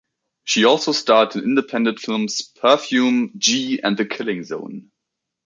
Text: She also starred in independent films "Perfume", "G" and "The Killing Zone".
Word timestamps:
She 0.45 0.65
also 0.65 0.93
starred 0.93 1.35
in 1.35 1.43
independent 1.43 1.99
films 1.99 2.41
"Perfume", 2.59 3.33
"G" 3.37 3.79
and 3.83 3.95
"The 3.97 4.07
Killing 4.07 4.43
Zone". 4.43 4.89